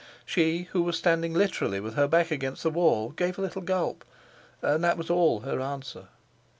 She, 0.25 0.63
who 0.71 0.81
was 0.81 0.97
standing 0.97 1.31
literally 1.35 1.79
with 1.79 1.93
her 1.93 2.07
back 2.07 2.31
against 2.31 2.63
the 2.63 2.71
wall, 2.71 3.11
gave 3.11 3.37
a 3.37 3.41
little 3.43 3.61
gulp, 3.61 4.03
and 4.63 4.83
that 4.83 4.97
was 4.97 5.11
all 5.11 5.41
her 5.41 5.59
answer. 5.61 6.07